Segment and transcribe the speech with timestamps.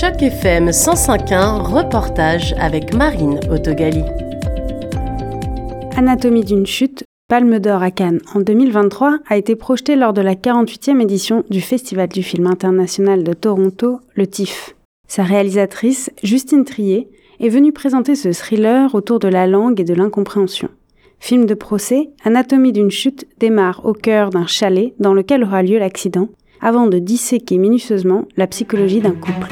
[0.00, 4.02] Choc FM 105.1, reportage avec Marine Autogali.
[5.94, 10.36] Anatomie d'une chute, Palme d'Or à Cannes en 2023 a été projeté lors de la
[10.36, 14.74] 48e édition du Festival du film international de Toronto, le TIFF.
[15.06, 19.92] Sa réalisatrice, Justine Trier, est venue présenter ce thriller autour de la langue et de
[19.92, 20.70] l'incompréhension.
[21.18, 25.78] Film de procès, Anatomie d'une chute démarre au cœur d'un chalet dans lequel aura lieu
[25.78, 26.30] l'accident,
[26.62, 29.48] avant de disséquer minutieusement la psychologie d'un couple.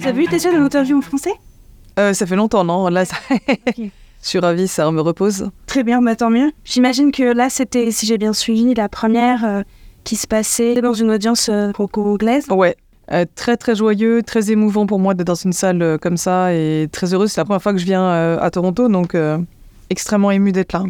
[0.00, 1.32] Vous avez vu déjà une interview en français?
[1.98, 3.16] Euh, Ça fait longtemps, non Là, ça...
[3.76, 3.82] je
[4.22, 5.50] suis ravie, ça me repose.
[5.66, 6.52] Très bien, bah, tant mieux.
[6.64, 9.62] J'imagine que là, c'était, si j'ai bien suivi, la première euh,
[10.04, 12.46] qui se passait dans une audience euh, franco-anglaise.
[12.50, 12.76] Ouais,
[13.12, 16.52] euh, très très joyeux, très émouvant pour moi d'être dans une salle euh, comme ça
[16.54, 17.30] et très heureuse.
[17.32, 19.16] C'est la première fois que je viens euh, à Toronto, donc
[19.90, 20.84] extrêmement ému d'être là.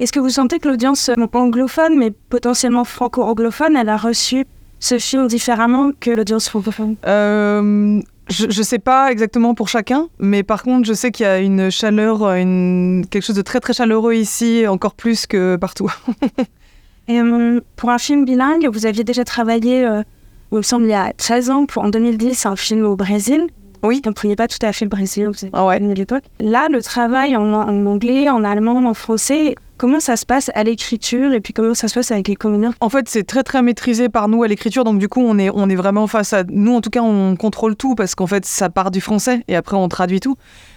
[0.00, 4.44] Est-ce que vous sentez que l'audience anglophone, mais potentiellement franco-anglophone, elle a reçu
[4.78, 6.94] ce film différemment que l'audience francophone?
[7.04, 11.28] Euh, je, ne sais pas exactement pour chacun, mais par contre, je sais qu'il y
[11.28, 15.92] a une chaleur, une, quelque chose de très très chaleureux ici, encore plus que partout.
[17.08, 20.02] Et euh, pour un film bilingue, vous aviez déjà travaillé, euh,
[20.52, 23.46] il me semble, il y a 13 ans, pour, en 2010, un film au Brésil.
[23.82, 23.96] Oui.
[23.96, 25.78] Vous ne comprenez pas tout à fait le Brésil, vous ah ouais.
[25.78, 26.24] l'époque.
[26.38, 30.64] Là, le travail en, en, anglais, en allemand, en français, comment ça se passe à
[30.64, 33.62] l'écriture et puis comment ça se passe avec les comédiens En fait, c'est très très
[33.62, 36.44] maîtrisé par nous à l'écriture, donc du coup, on est, on est vraiment face à...
[36.44, 39.56] Nous, en tout cas, on contrôle tout parce qu'en fait, ça part du français et
[39.56, 40.36] après, on traduit tout.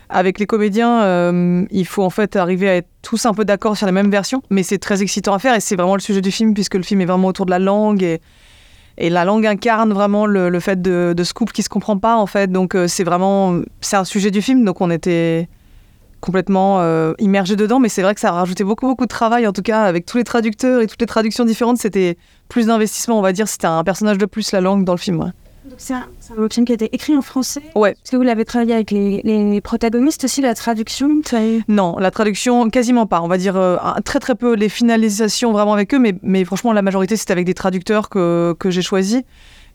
[0.10, 3.78] Avec les comédiens, euh, il faut en fait arriver à être tous un peu d'accord
[3.78, 6.22] sur la même version, mais c'est très excitant à faire et c'est vraiment le sujet
[6.22, 8.22] du film puisque le film est vraiment autour de la langue et
[8.98, 11.98] et la langue incarne vraiment le, le fait de, de, ce couple qui se comprend
[11.98, 12.52] pas en fait.
[12.52, 14.66] Donc euh, c'est vraiment c'est un sujet du film.
[14.66, 15.48] Donc on était
[16.22, 19.48] complètement euh, immergé dedans, mais c'est vrai que ça a rajouté beaucoup beaucoup de travail
[19.48, 21.78] en tout cas avec tous les traducteurs et toutes les traductions différentes.
[21.78, 23.48] C'était plus d'investissement, on va dire.
[23.48, 25.20] C'était un personnage de plus la langue dans le film.
[25.20, 25.32] Ouais.
[25.78, 26.06] C'est un,
[26.38, 27.92] un, film qui a été écrit en français Ouais.
[27.92, 31.22] Est-ce que vous l'avez travaillé avec les, les, protagonistes aussi, la traduction?
[31.68, 33.22] Non, la traduction, quasiment pas.
[33.22, 36.74] On va dire euh, très très peu les finalisations vraiment avec eux, mais, mais franchement,
[36.74, 39.22] la majorité, c'était avec des traducteurs que, que j'ai choisis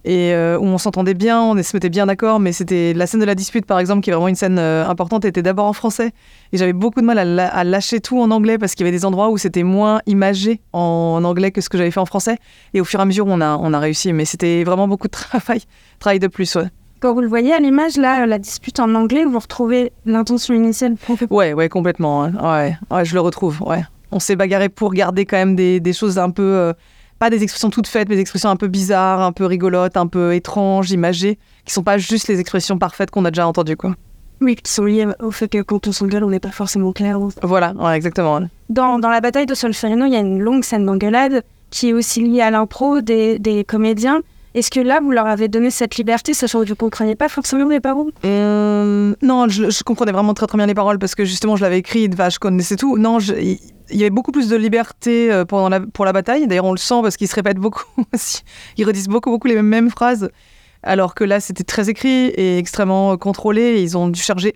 [0.06, 3.18] et euh, où on s'entendait bien, on se mettait bien d'accord, mais c'était la scène
[3.18, 5.72] de la dispute par exemple, qui est vraiment une scène euh, importante, était d'abord en
[5.72, 6.12] français.
[6.52, 8.96] Et j'avais beaucoup de mal à, à, lâcher tout en anglais parce qu'il y avait
[8.96, 12.38] des endroits où c'était moins imagé en, anglais que ce que j'avais fait en français.
[12.72, 15.08] Et au fur et à mesure, on a, on a réussi, mais c'était vraiment beaucoup
[15.08, 15.62] de travail,
[15.98, 16.54] travail de plus.
[16.54, 16.68] Ouais.
[17.00, 20.94] Quand vous le voyez à l'image, là, la dispute en anglais, vous retrouvez l'intention initiale
[21.30, 22.22] Ouais, ouais, complètement.
[22.22, 22.32] Hein.
[22.40, 23.60] Ouais, ouais, je le retrouve.
[23.62, 23.82] Ouais.
[24.12, 26.44] On s'est bagarré pour garder quand même des, des choses un peu.
[26.44, 26.72] Euh,
[27.18, 30.06] pas des expressions toutes faites, mais des expressions un peu bizarres, un peu rigolotes, un
[30.06, 33.94] peu étranges, imagées, qui sont pas juste les expressions parfaites qu'on a déjà entendues, quoi.
[34.42, 37.18] Oui, qui sont liées au fait que quand on s'engueule, on n'est pas forcément clair.
[37.42, 38.40] Voilà, ouais, exactement.
[38.68, 41.92] Dans, dans la bataille de Solferino, il y a une longue scène d'engueulade qui est
[41.94, 44.20] aussi liée à l'impro des, des comédiens.
[44.54, 47.28] Est-ce que là, vous leur avez donné cette liberté, sachant que vous ne compreniez pas
[47.28, 48.10] forcément les paroles?
[48.24, 51.62] Euh, Non, je, je, comprenais vraiment très très bien les paroles parce que justement, je
[51.62, 52.96] l'avais écrit, bah, je connaissais tout.
[52.96, 53.34] Non, je,
[53.90, 56.46] il y avait beaucoup plus de liberté euh, pendant pour la bataille.
[56.46, 57.84] D'ailleurs, on le sent parce qu'ils se répètent beaucoup.
[58.76, 60.30] Ils redisent beaucoup beaucoup les mêmes, phrases.
[60.82, 63.82] Alors que là, c'était très écrit et extrêmement contrôlé.
[63.82, 64.54] Ils ont dû charger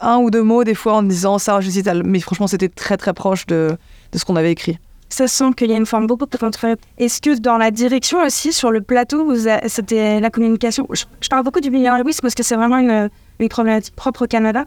[0.00, 1.88] un ou deux mots des fois en disant ça, je cite.
[2.04, 3.76] Mais franchement, c'était très très proche de,
[4.12, 4.78] de ce qu'on avait écrit
[5.14, 6.74] ça sent qu'il y a une forme beaucoup plus contrôlée.
[6.98, 9.32] Est-ce que dans la direction aussi, sur le plateau,
[9.66, 10.86] c'était la communication?
[10.90, 14.26] Je, je, parle beaucoup du bilinguisme parce que c'est vraiment une, une, problématique propre au
[14.26, 14.64] Canada.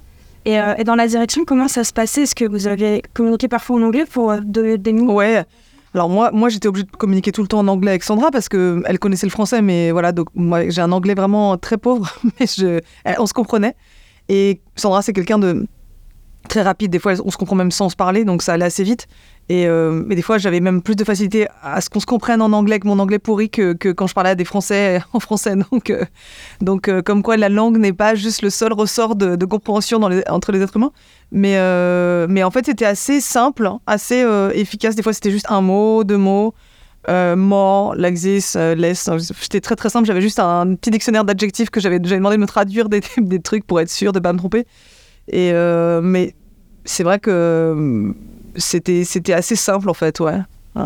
[0.48, 2.22] Et, euh, et, dans la direction, comment ça se passait?
[2.22, 5.44] Est-ce que vous avez communiqué parfois en anglais pour euh, donner des mots Ouais.
[5.94, 8.48] Alors moi, moi j'étais obligée de communiquer tout le temps en anglais avec Sandra parce
[8.48, 12.10] qu'elle connaissait le français, mais voilà, donc moi j'ai un anglais vraiment très pauvre,
[12.40, 12.80] mais je,
[13.20, 13.76] on se comprenait.
[14.30, 15.68] Et Sandra, c'est quelqu'un de
[16.48, 16.92] très rapide.
[16.92, 19.08] Des fois, on se comprend même sans se parler, donc ça allait assez vite.
[19.50, 22.42] Et euh, mais des fois, j'avais même plus de facilité à ce qu'on se comprenne
[22.42, 25.56] en anglais que mon anglais pourri que, quand je parlais à des Français en français.
[25.72, 26.04] Donc, euh,
[26.60, 30.52] donc euh, comme quoi la langue n'est pas juste le seul ressort de, compréhension entre
[30.52, 30.92] les êtres humains.
[31.32, 31.58] Mais,
[32.28, 34.96] mais en fait, c'était assez simple, hein, assez efficace.
[34.96, 36.54] Des fois, c'était juste un mot, deux mots.
[37.08, 39.10] like this, less.
[39.40, 40.06] C'était très très simple.
[40.06, 43.66] J'avais juste un petit dictionnaire d'adjectifs que j'avais demandé de me traduire des, des, trucs
[43.66, 44.66] pour être sûr de ne pas me tromper.
[45.32, 45.52] Et,
[46.02, 46.34] mais
[46.86, 48.14] c'est vrai que
[48.56, 50.40] c'était c'était assez simple en fait ouais,
[50.76, 50.84] ouais.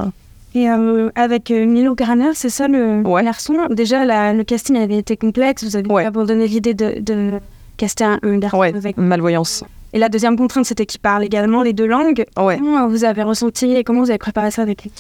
[0.56, 3.24] et euh, avec euh, Milo Graner c'est ça le ouais.
[3.24, 3.56] garçon?
[3.70, 6.06] Déjà la, le casting avait été complexe vous avez ouais.
[6.06, 7.34] abandonné l'idée de, de
[7.78, 11.62] caster un, un garçon ouais, avec malvoyance et la deuxième contrainte c'était qu'il parle également
[11.62, 12.58] les deux langues ouais.
[12.58, 14.92] comment vous avez ressenti et comment vous avez préparé ça avec lui?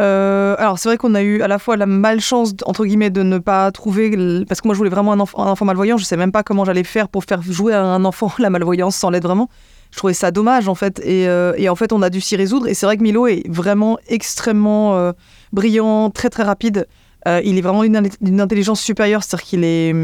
[0.00, 3.22] Euh, alors c'est vrai qu'on a eu à la fois la malchance entre guillemets de
[3.22, 4.10] ne pas trouver
[4.48, 6.84] parce que moi je voulais vraiment un enfant, malvoyant je sais même pas comment j'allais
[6.84, 9.50] faire pour faire jouer à un enfant la malvoyance sans l'aide vraiment.
[9.90, 12.36] Je trouvais ça dommage en fait et, euh, et en fait on a dû s'y
[12.36, 15.12] résoudre et c'est vrai que Milo est vraiment extrêmement euh,
[15.52, 16.86] brillant très très rapide.
[17.26, 19.94] Il est vraiment d'une intelligence supérieure, c'est-à-dire qu'il est,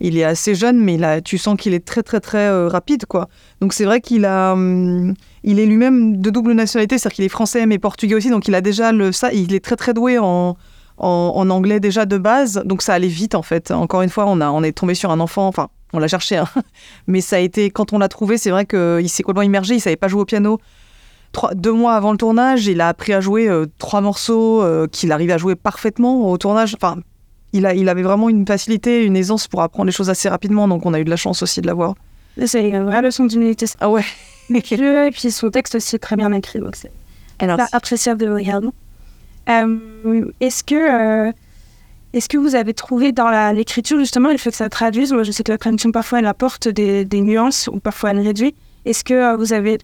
[0.00, 3.28] il est assez jeune, mais tu sens qu'il est très très très euh, rapide, quoi.
[3.60, 5.14] Donc c'est vrai qu'il a, hum,
[5.44, 8.54] il est lui-même de double nationalité, c'est-à-dire qu'il est français mais portugais aussi, donc il
[8.54, 10.56] a déjà le ça, il est très très doué en,
[10.98, 13.70] en, anglais déjà de base, donc ça allait vite en fait.
[13.70, 16.36] Encore une fois, on a, on est tombé sur un enfant, enfin on l'a cherché,
[16.36, 16.48] hein.
[17.06, 19.80] mais ça a été quand on l'a trouvé, c'est vrai qu'il s'est complètement immergé, il
[19.80, 20.58] savait pas jouer au piano
[21.54, 25.12] deux mois avant le tournage, il a appris à jouer euh, trois morceaux euh, qu'il
[25.12, 26.74] arrivait à jouer parfaitement au tournage.
[26.74, 26.96] Enfin,
[27.56, 30.68] il, a, il avait vraiment une facilité, une aisance pour apprendre les choses assez rapidement,
[30.68, 31.94] donc on a eu de la chance aussi de l'avoir.
[32.44, 33.66] C'est une vraie leçon d'humilité.
[33.80, 34.04] Ah ouais.
[34.50, 36.92] et puis son texte aussi est très bien écrit, donc c'est
[37.72, 38.68] appréciable de regarder.
[39.48, 41.32] Euh, est-ce que
[42.12, 45.32] est-ce que vous avez trouvé dans l'écriture justement il fait que ça traduise Moi, je
[45.32, 48.54] sais que la traduction parfois elle apporte des, des nuances ou parfois elle réduit.
[48.84, 49.78] Est-ce que vous avez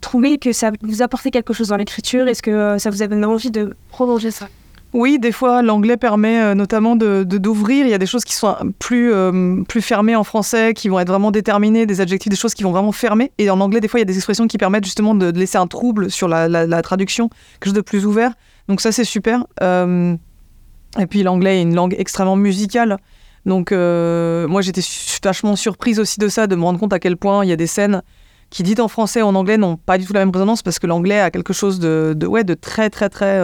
[0.00, 2.28] trouvé que ça vous apportait quelque chose dans l'écriture?
[2.28, 4.48] Est-ce que euh, ça vous avait donné envie de prolonger ça?
[4.94, 7.86] Oui, des fois, l'anglais permet euh, notamment de, d'ouvrir.
[7.86, 10.98] Il y a des choses qui sont plus, euh, plus fermées en français, qui vont
[10.98, 13.32] être vraiment déterminées, des adjectifs, des choses qui vont vraiment fermer.
[13.38, 15.56] Et en anglais, des fois, il y a des expressions qui permettent justement de, laisser
[15.56, 18.32] un trouble sur la, la, traduction, quelque chose de plus ouvert.
[18.68, 19.46] Donc ça, c'est super.
[19.62, 22.98] et puis l'anglais est une langue extrêmement musicale.
[23.46, 24.82] Donc moi, j'étais
[25.24, 27.56] vachement surprise aussi de ça, de me rendre compte à quel point il y a
[27.56, 28.02] des scènes
[28.50, 30.78] qui dites en français et en anglais n'ont pas du tout la même résonance parce
[30.78, 33.40] que l'anglais a quelque chose de, ouais, de très, très, très.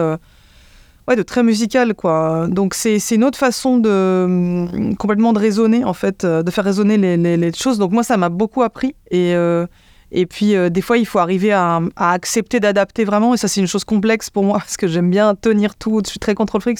[1.09, 2.47] Euh, ouais, de très musical, quoi.
[2.49, 4.25] Donc, c'est une autre façon de.
[4.27, 7.77] Mm, complètement de raisonner, en fait, euh, de faire résonner les, les, choses.
[7.79, 8.95] Donc, moi, ça m'a beaucoup appris.
[9.11, 9.33] Et.
[9.35, 9.65] Euh,
[10.11, 13.35] et puis, des fois, il faut arriver à, à accepter d'adapter vraiment.
[13.35, 16.01] Et ça, c'est une chose complexe pour moi, parce que j'aime bien tenir tout.
[16.03, 16.79] Je suis très contrôle frics.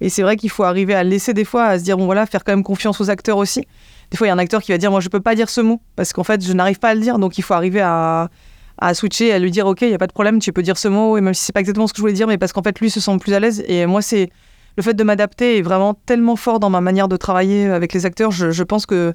[0.00, 2.26] Et c'est vrai qu'il faut arriver à laisser des fois, à se dire, bon voilà,
[2.26, 3.64] faire quand même confiance aux acteurs aussi
[4.10, 5.50] des fois, il y a un acteur qui va dire Moi, je peux pas dire
[5.50, 7.18] ce mot parce qu'en fait, je n'arrive pas à le dire.
[7.18, 8.30] Donc, il faut arriver à,
[8.78, 10.78] à switcher, à lui dire Ok, il n'y a pas de problème, tu peux dire
[10.78, 12.52] ce mot, et même si c'est pas exactement ce que je voulais dire, mais parce
[12.52, 13.64] qu'en fait, lui se sent plus à l'aise.
[13.68, 14.30] Et moi, c'est
[14.76, 18.06] le fait de m'adapter est vraiment tellement fort dans ma manière de travailler avec les
[18.06, 18.30] acteurs.
[18.30, 19.12] Je, pense que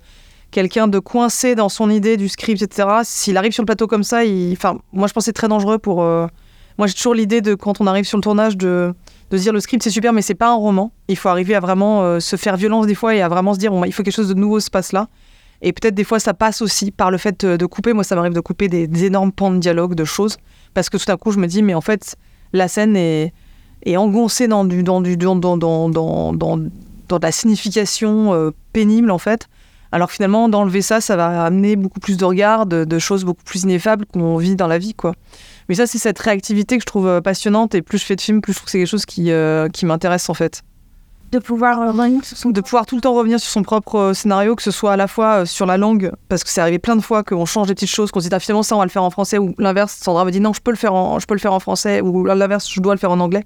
[0.51, 4.03] quelqu'un de coincé dans son idée du script, etc., s'il arrive sur le plateau comme
[4.03, 4.21] ça,
[4.51, 6.03] enfin, moi, je pense que c'est très dangereux pour.
[6.03, 6.27] Euh,
[6.77, 8.93] moi, j'ai toujours l'idée de quand on arrive sur le tournage de
[9.33, 10.91] de dire le script c'est super mais c'est pas un roman.
[11.07, 13.59] Il faut arriver à vraiment euh, se faire violence des fois et à vraiment se
[13.59, 15.07] dire bon, il faut quelque chose de nouveau se passe là.
[15.63, 17.93] Et peut-être des fois ça passe aussi par le fait de couper.
[17.93, 20.37] Moi ça m'arrive de couper des, énormes pans de dialogue, de choses,
[20.73, 22.15] parce que tout à coup je me dis mais en fait
[22.51, 23.33] la scène est,
[23.95, 26.69] engoncée dans du dans du dans dans dans dans, dans, de
[27.21, 29.47] la signification euh, pénible en fait.
[29.93, 33.61] Alors finalement d'enlever ça, ça va amener beaucoup plus de regards, de, choses beaucoup plus
[33.61, 35.13] ineffables qu'on vit dans la vie quoi.
[35.69, 37.73] Mais ça, c'est cette réactivité que je trouve euh, passionnante.
[37.75, 39.69] Et plus je fais de films, plus je trouve que c'est quelque chose qui, euh,
[39.69, 40.63] qui m'intéresse en fait.
[41.33, 42.51] De pouvoir revenir sur son...
[42.51, 44.97] De pouvoir tout le temps revenir sur son propre euh, scénario, que ce soit à
[44.97, 47.73] la fois sur la langue, parce que c'est arrivé plein de fois qu'on change des
[47.73, 49.55] petites choses, qu'on se dit ah, finalement ça on va le faire en français, ou
[49.57, 51.59] l'inverse, Sandra me dit non je peux le faire en, je peux le faire en
[51.59, 53.45] français, ou l'inverse je dois le faire en anglais.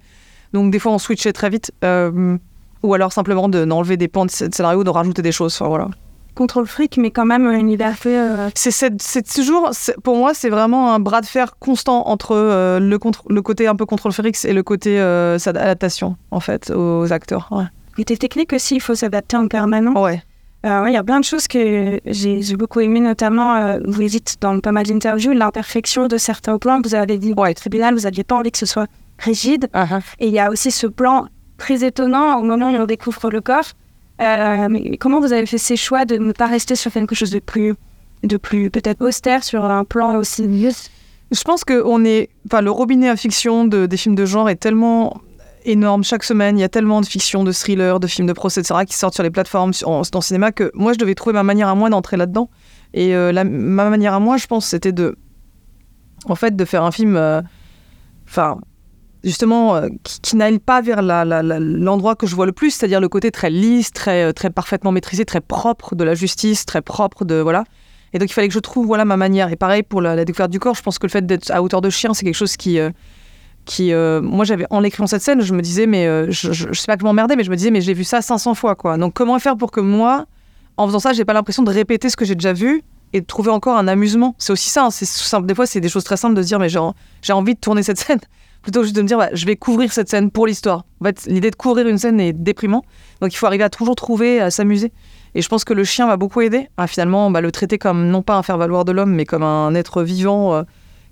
[0.51, 1.72] Donc des fois on switchait très vite,
[2.84, 5.56] ou alors simplement d'enlever des pans de scénario, de rajouter des choses.
[5.56, 5.88] Enfin voilà
[6.38, 8.18] contrôle fric, mais quand même une liberté.
[8.18, 8.50] Euh...
[8.56, 9.72] C'est toujours,
[10.04, 12.98] pour moi, c'est vraiment un bras de fer constant entre euh, le,
[13.38, 17.48] le côté un peu contrôle fric et le côté euh, adaptation, en fait, aux acteurs.
[17.51, 17.66] Ouais.
[17.95, 19.98] Côté technique aussi, il faut s'adapter en permanence.
[19.98, 20.22] Ouais.
[20.66, 24.36] Euh, il y a plein de choses que j'ai beaucoup aimé, notamment, euh, vous dites
[24.42, 26.81] dans pas mal d'interviews, l'imperfection de certains plans.
[26.83, 28.88] Vous avez dit, ouais, tribunal, vous n'aviez pas envie que ce soit
[29.19, 29.69] rigide.
[29.74, 30.01] Uh-huh.
[30.19, 33.42] Et il y a aussi ce plan très étonnant au moment où on découvre le
[33.42, 33.69] corps.
[34.22, 37.40] Euh, comment vous avez fait ces choix de ne pas rester sur quelque chose de
[37.40, 37.76] plus,
[38.24, 40.44] de plus peut-être austère sur un plan aussi
[41.31, 44.50] Je pense que on est, enfin, le robinet à fiction de, des films de genre
[44.50, 45.21] est tellement
[45.66, 46.57] énorme chaque semaine.
[46.57, 49.14] Il y a tellement de fiction, de thrillers, de films de procès, etc., qui sortent
[49.14, 51.76] sur les plateformes, en, dans le cinéma, que moi, je devais trouver ma manière à
[51.76, 52.50] moi d'entrer là-dedans.
[52.94, 55.18] Et euh, ma manière à moi, je pense, c'était de,
[56.26, 57.42] en fait, de faire un film, euh,
[58.28, 58.59] enfin,
[59.24, 63.31] justement euh, qui, n'aille pas vers l'endroit que je vois le plus, c'est-à-dire le côté
[63.31, 67.36] très lisse, très, euh, très parfaitement maîtrisé, très propre de la justice, très propre de
[67.36, 67.64] voilà.
[68.14, 69.52] Et donc il fallait que je trouve voilà ma manière.
[69.52, 71.81] Et pareil pour la, découverte du corps, je pense que le fait d'être à hauteur
[71.81, 72.90] de chien, c'est quelque chose qui euh,
[73.66, 76.95] qui moi j'avais en écrivant cette scène, je me disais mais je, je, sais pas
[76.95, 78.97] que je m'emmerdais, mais je me disais mais j'ai vu ça 500 fois quoi.
[78.97, 80.26] Donc comment faire pour que moi
[80.78, 82.83] en faisant ça, j'ai pas l'impression de répéter ce que j'ai déjà vu?
[83.21, 84.36] De trouver encore un amusement.
[84.38, 85.45] C'est aussi ça, hein, c'est simple.
[85.45, 87.83] Des fois, c'est des choses très simples de se dire, mais j'ai envie de tourner
[87.83, 88.19] cette scène
[88.62, 90.86] plutôt que juste de me dire bah, je vais couvrir cette scène pour l'histoire.
[91.28, 92.83] L'idée de couvrir une scène est déprimant,
[93.21, 94.92] donc il faut arriver à toujours trouver, à s'amuser.
[95.36, 98.07] Et je pense que le chien va beaucoup aider à finalement bah, le traiter comme
[98.07, 100.64] non pas un faire-valoir de l'homme, mais comme un être vivant euh,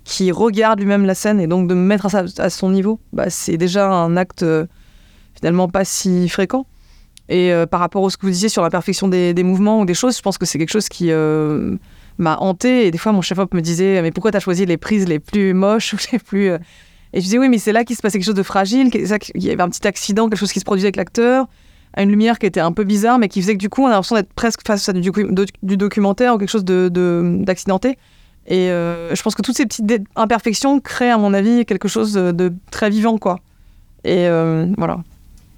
[0.04, 3.56] qui regarde lui-même la scène et donc de me mettre à, son niveau, bah, c'est
[3.56, 4.66] déjà un acte euh,
[5.34, 6.66] finalement pas si fréquent.
[7.28, 9.84] Et euh, par rapport à ce que vous disiez sur la perfection des, mouvements ou
[9.84, 11.10] des choses, je pense que c'est quelque chose qui
[12.18, 12.86] m'a hanté.
[12.86, 15.18] Et des fois, mon chef-op me disait Mais pourquoi tu as choisi les prises les
[15.18, 16.52] plus moches ou les plus.
[17.12, 19.42] Et je disais, oui, mais c'est là qu'il se passait quelque chose de fragile, qu'il
[19.42, 21.46] y avait un petit accident, quelque chose qui se produisait avec l'acteur,
[21.94, 23.86] à une lumière qui était un peu bizarre, mais qui faisait que du coup, on
[23.86, 25.10] a l'impression d'être presque face à du,
[25.62, 27.92] du, documentaire ou quelque chose d'accidenté.
[27.92, 27.96] De,
[28.48, 32.12] et euh, je pense que toutes ces petites imperfections créent, à mon avis, quelque chose
[32.12, 33.40] de, très vivant, quoi.
[34.04, 34.98] Et euh, voilà.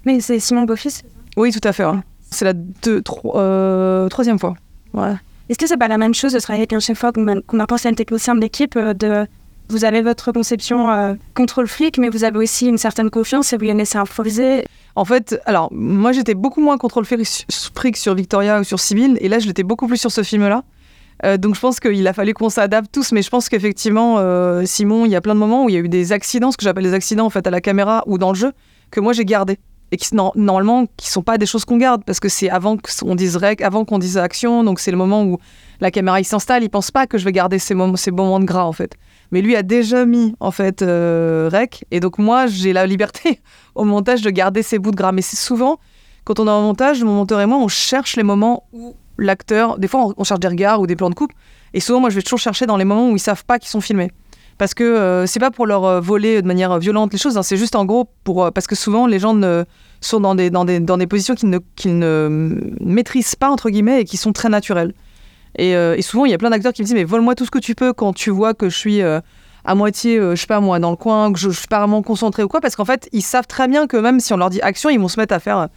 [0.05, 1.03] Mais c'est Simon Beaufils
[1.35, 1.83] Oui, tout à fait.
[2.31, 3.03] C'est la deux,
[3.35, 4.55] euh, troisième fois.
[4.93, 5.13] Ouais.
[5.49, 7.03] Est-ce que c'est pas la même chose de travailler avec un chef
[7.47, 9.25] qu'on a pensé à un technicien de l'équipe de
[9.69, 13.57] vous avez votre conception euh, contrôle flic, mais vous avez aussi une certaine confiance et
[13.57, 14.65] vous les laissez improviser?
[14.95, 19.27] En fait, alors moi j'étais beaucoup moins contrôle fric sur Victoria ou sur Sibyl, et
[19.27, 20.63] là je l'étais beaucoup plus sur ce film-là.
[21.25, 24.63] Euh, donc je pense qu'il a fallu qu'on s'adapte tous, mais je pense qu'effectivement, euh,
[24.65, 26.57] Simon, il y a plein de moments où il y a eu des accidents, ce
[26.57, 28.51] que j'appelle des accidents en fait à la caméra ou dans le jeu,
[28.91, 29.57] que moi j'ai gardé
[29.91, 33.15] et qui normalement qui sont pas des choses qu'on garde parce que c'est avant qu'on
[33.15, 35.39] dise rec, avant qu'on dise action, donc c'est le moment où
[35.81, 38.39] la caméra il s'installe, il pense pas que je vais garder ces moments, ces moments
[38.39, 38.95] de gras en fait.
[39.31, 43.39] Mais lui a déjà mis en fait euh, rec et donc moi j'ai la liberté
[43.75, 45.11] au montage de garder ces bouts de gras.
[45.11, 45.79] Mais c'est souvent
[46.23, 49.79] quand on est en montage mon monteur et moi on cherche les moments où l'acteur
[49.79, 51.31] des fois on, cherche des regards ou des plans de coupe
[51.73, 53.69] et souvent moi je vais toujours chercher dans les moments où ils savent pas qu'ils
[53.69, 54.11] sont filmés
[54.59, 57.43] parce que euh, c'est pas pour leur euh, voler de manière violente les choses hein,
[57.43, 59.35] c'est juste en gros pour parce que souvent les gens
[60.01, 63.71] sont dans des, dans des, dans des positions qu'ils ne, qu'ils ne maîtrisent pas entre
[63.71, 64.93] guillemets et qui sont très naturelles
[65.59, 67.51] euh, et, souvent, il y a plein d'acteurs qui me disent Mais vole-moi tout ce
[67.51, 69.19] que tu peux quand tu vois que je suis euh,
[69.65, 72.01] à moitié, euh, je sais pas moi, dans le coin, que je, suis pas vraiment
[72.01, 72.61] concentré ou quoi.
[72.61, 74.99] Parce qu'en fait, ils savent très bien que même si on leur dit action, ils
[74.99, 75.69] vont se mettre à faire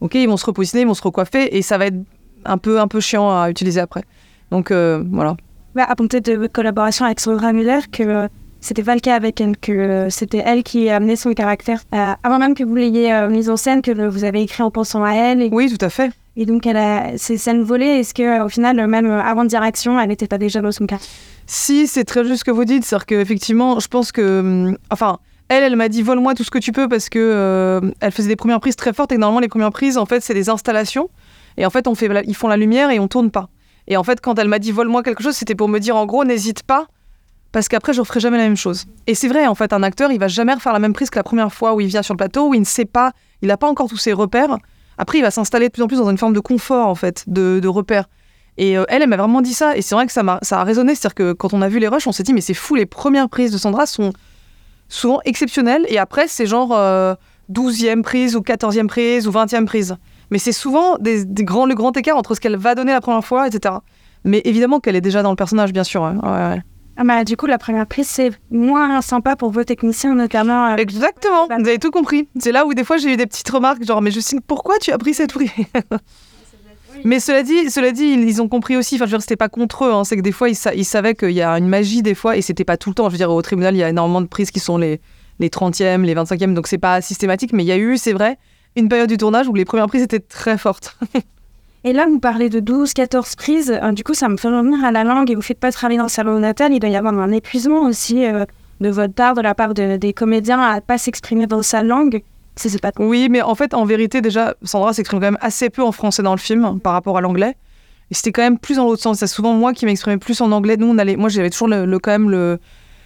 [0.00, 1.96] Ok, ils vont se repositionner, ils vont se recoiffer et ça va être
[2.44, 4.02] un peu, un peu chiant à utiliser après.
[4.50, 5.36] Donc voilà.
[5.74, 8.28] Bah, à compter de votre collaboration avec Sandra Muller, que
[8.60, 12.38] c'était pas le cas avec elle, que c'était elle qui a amené son caractère avant
[12.38, 15.48] même que vous l'ayez mise en scène, que vous avez écrit en pensant à elle.
[15.52, 16.10] Oui, tout à fait.
[16.36, 20.08] Et donc, elle a, ces scènes volées, est-ce qu'au final, même avant de direction, elle
[20.08, 20.98] n'était pas déjà dans son cas?
[21.46, 22.84] Si, c'est très juste ce que vous dites.
[22.84, 24.40] C'est-à-dire qu'effectivement, je pense que.
[24.40, 27.80] Hum, enfin, elle, elle m'a dit vole-moi tout ce que tu peux parce que euh,
[28.00, 30.34] elle faisait des premières prises très fortes et normalement, les premières prises, en fait, c'est
[30.34, 31.10] des installations.
[31.56, 33.48] Et en fait, on fait, ils font la lumière et on tourne pas.
[33.90, 36.06] Et en fait, quand elle m'a dit vole-moi quelque chose, c'était pour me dire en
[36.06, 36.86] gros, n'hésite pas
[37.52, 38.84] parce qu'après, je referai jamais la même chose.
[39.08, 41.18] Et c'est vrai, en fait, un acteur, il va jamais refaire la même prise que
[41.18, 43.48] la première fois où il vient sur le plateau, où il ne sait pas, il
[43.48, 44.56] n'a pas encore tous ses repères.
[44.98, 47.24] Après, il va s'installer de plus en plus dans une forme de confort, en fait,
[47.26, 48.04] de, de repère.
[48.56, 49.76] Et euh, elle, elle m'a vraiment dit ça.
[49.76, 50.94] Et c'est vrai que ça a, ça a résonné.
[50.94, 52.86] C'est-à-dire que quand on a vu les rushs, on s'est dit, mais c'est fou, les
[52.86, 54.12] premières prises de Sandra sont
[54.88, 55.86] souvent exceptionnelles.
[55.88, 59.96] Et après, c'est genre 12e euh, prise ou 14e prise ou 20e prise.
[60.30, 63.24] Mais c'est souvent des, grands, le grand écart entre ce qu'elle va donner la première
[63.24, 63.74] fois, etc.
[64.24, 66.02] Mais évidemment qu'elle est déjà dans le personnage, bien sûr.
[66.02, 66.62] Ouais, ouais.
[66.96, 70.72] Ah bah, du coup, la première prise, c'est moins sympa pour vos techniciens, notamment.
[70.72, 72.28] Euh, Exactement, vous avez tout compris.
[72.38, 74.78] C'est là où des fois j'ai eu des petites remarques, genre, mais je sais pourquoi
[74.78, 75.50] tu as pris cette prise?
[77.04, 78.96] Mais cela dit, cela dit, ils ont compris aussi.
[78.96, 79.92] Enfin, je veux dire, c'était pas contre eux.
[79.92, 82.36] Hein, c'est que des fois, ils, ils savaient qu'il y a une magie des fois,
[82.36, 83.06] et c'était pas tout le temps.
[83.08, 85.00] Je veux dire, au tribunal, il y a énormément de prises qui sont les,
[85.38, 87.52] les 30e, les 25e, donc c'est pas systématique.
[87.52, 88.38] Mais il y a eu, c'est vrai,
[88.76, 90.96] une période du tournage où les premières prises étaient très fortes.
[91.84, 93.70] Et là, vous parlez de 12, 14 prises.
[93.82, 95.96] Euh, du coup, ça me fait revenir à la langue et vous faites pas travailler
[95.96, 96.74] dans le salon natal.
[96.74, 98.44] Il doit y avoir un épuisement aussi euh,
[98.80, 102.22] de votre part, de la part des comédiens, à pas s'exprimer dans sa langue.
[102.56, 105.82] C'est pas Oui, mais en fait, en vérité, déjà, Sandra s'exprime quand même assez peu
[105.82, 107.56] en français dans le film par rapport à l'anglais.
[108.10, 109.18] Et c'était quand même plus dans l'autre sens.
[109.18, 110.76] C'est souvent moi qui m'exprimais plus en anglais.
[110.76, 112.58] Nous, on allait, moi, j'avais toujours le, quand même le,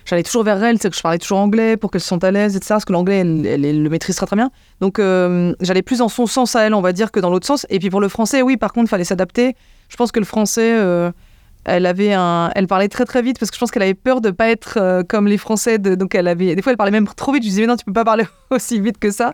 [0.04, 2.30] j'allais toujours vers elle, c'est que je parlais toujours anglais pour qu'elle se sente à
[2.30, 2.68] l'aise, etc.
[2.70, 4.50] Parce que l'anglais, elle, le maîtrise très très bien.
[4.80, 7.46] Donc euh, j'allais plus dans son sens à elle, on va dire, que dans l'autre
[7.46, 7.66] sens.
[7.70, 9.56] Et puis pour le français, oui, par contre, il fallait s'adapter.
[9.88, 11.10] Je pense que le français, euh,
[11.64, 14.20] elle avait un, elle parlait très très vite parce que je pense qu'elle avait peur
[14.20, 15.78] de pas être euh, comme les Français.
[15.78, 17.42] donc elle avait, des fois, elle parlait même trop vite.
[17.42, 19.32] Je disais mais non, tu peux pas parler aussi vite que ça.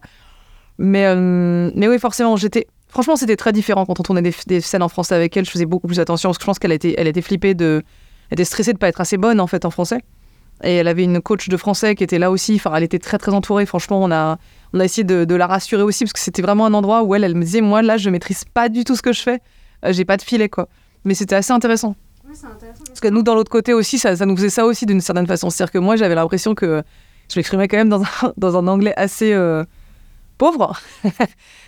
[0.78, 2.66] Mais mais oui, forcément, j'étais.
[2.88, 5.44] Franchement, c'était très différent quand on tournait des, scènes en français avec elle.
[5.44, 7.84] Je faisais beaucoup plus attention parce que je pense qu'elle était, elle était flippée de,
[8.30, 10.00] elle était stressée de pas être assez bonne en fait en français.
[10.62, 12.57] Et elle avait une coach de français qui était là aussi.
[12.57, 13.64] Enfin, elle était très très entourée.
[13.67, 14.38] Franchement, on a,
[14.73, 17.25] on a essayé de, la rassurer aussi parce que c'était vraiment un endroit où elle,
[17.25, 19.40] elle me disait, moi là, je maîtrise pas du tout ce que je fais.
[19.85, 20.69] Euh, j'ai pas de filet quoi.
[21.05, 21.97] Mais c'était assez intéressant.
[22.29, 22.85] Oui, intéressant.
[22.87, 25.26] Parce que nous, dans l'autre côté aussi, ça, ça, nous faisait ça aussi d'une certaine
[25.26, 25.49] façon.
[25.49, 26.83] C'est-à-dire que moi, j'avais l'impression que
[27.33, 29.64] je m'exprimais quand même dans un, dans un anglais assez euh,
[30.37, 30.79] pauvre.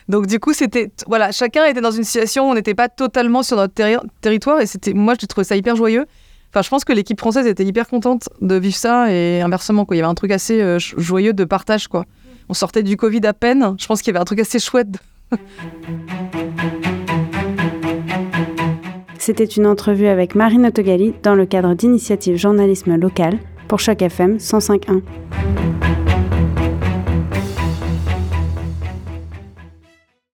[0.09, 3.43] Donc du coup, c'était voilà, chacun était dans une situation où on n'était pas totalement
[3.43, 3.75] sur notre
[4.21, 6.07] territoire et c'était moi, je trouvais ça hyper joyeux.
[6.53, 9.97] Enfin, je pense que l'équipe française était hyper contente de vivre ça et inversement, quoi.
[9.97, 12.05] Il y avait un truc assez euh, joyeux de partage, quoi.
[12.51, 13.75] On sortait du Covid à peine.
[13.79, 14.89] Je pense qu'il y avait un truc assez chouette.
[19.19, 24.37] C'était une entrevue avec Marine Autogali dans le cadre d'initiatives journalisme local pour Choc FM
[24.37, 26.02] 105.1.